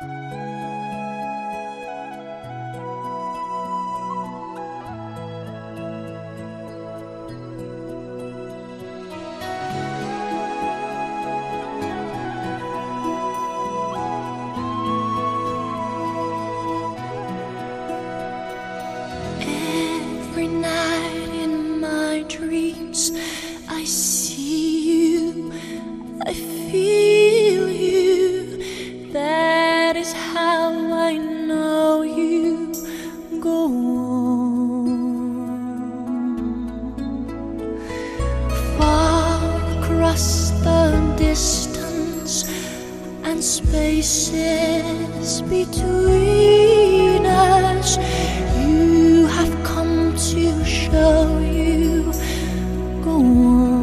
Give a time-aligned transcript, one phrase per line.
[0.00, 0.47] Música
[40.18, 42.44] Across the distance
[43.22, 47.98] and spaces between us,
[48.58, 52.12] you have come to show you
[53.04, 53.78] go on.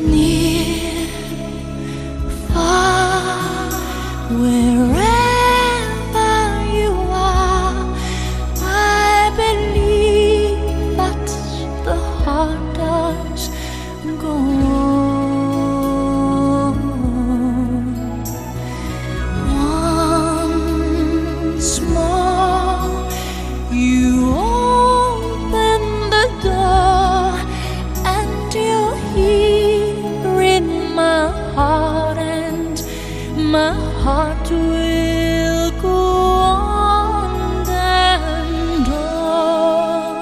[0.00, 1.08] Near,
[2.54, 3.70] far,
[4.30, 5.05] wherever
[33.56, 33.72] my
[34.04, 35.98] heart will go
[36.68, 40.16] on and on.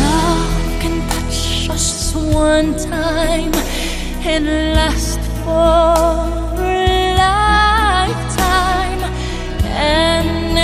[0.00, 1.40] Love can touch
[1.76, 1.90] us
[2.42, 3.54] one time
[4.34, 5.90] and last for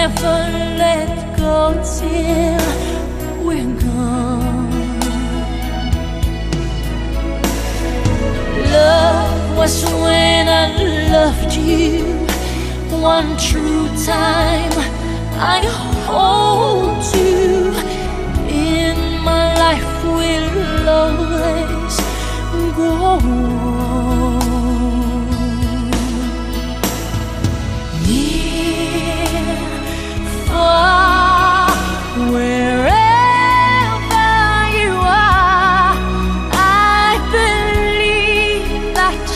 [0.08, 0.38] never
[0.78, 2.55] let go till
[11.66, 12.04] you
[13.03, 14.72] one true time.
[15.38, 15.60] I
[16.06, 17.75] hold you
[18.49, 21.97] in my life will always
[22.76, 23.25] go on.
[28.06, 29.59] Near,
[30.47, 31.71] far,
[32.32, 32.94] wherever
[34.78, 35.94] you are,
[36.53, 39.26] I believe that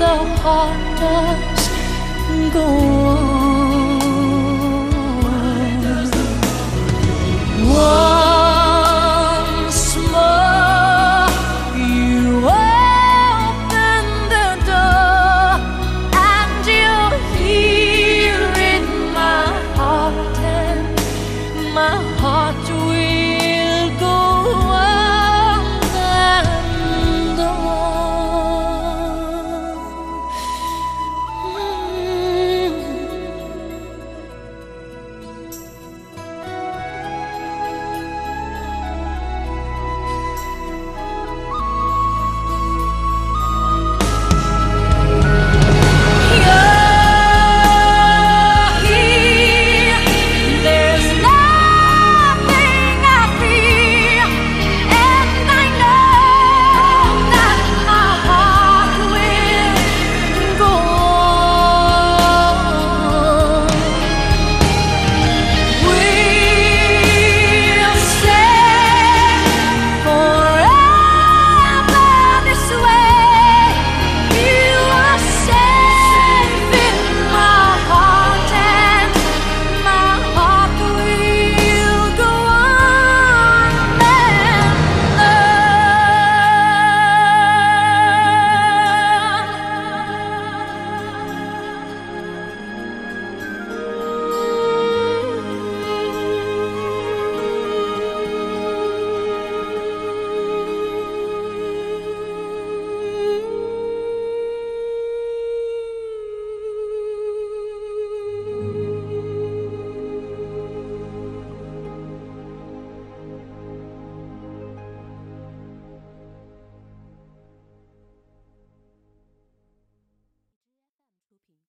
[0.00, 1.55] the heart does
[2.50, 2.95] go